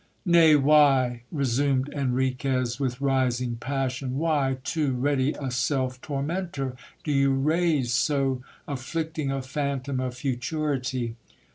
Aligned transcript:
Nay, 0.25 0.55
why, 0.55 1.21
resumed 1.31 1.87
Enriquez, 1.89 2.79
with 2.79 3.01
rising 3.01 3.57
passion, 3.57 4.17
why 4.17 4.57
too 4.63 4.93
ready 4.93 5.33
a 5.33 5.51
self 5.51 6.01
tormentor, 6.01 6.75
do 7.03 7.11
you 7.11 7.31
raise 7.31 7.93
so 7.93 8.41
afflicting 8.67 9.29
a 9.29 9.43
phantom 9.43 9.99
of 9.99 10.15
futurity? 10.15 11.17